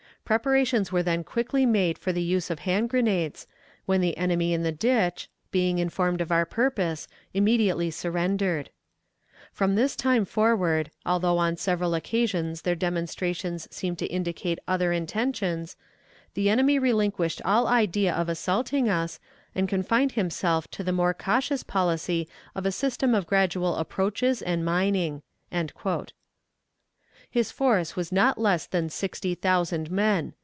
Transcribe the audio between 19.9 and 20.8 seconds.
himself